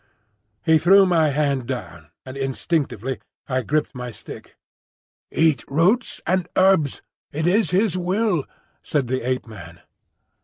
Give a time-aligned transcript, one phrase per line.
[0.65, 4.55] He threw my hand down, and instinctively I gripped my stick.
[5.31, 8.45] "Eat roots and herbs; it is His will,"
[8.81, 9.81] said the Ape man.